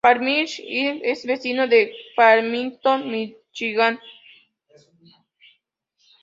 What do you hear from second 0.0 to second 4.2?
Farmington Hills es vecino de Farmington, Michigan.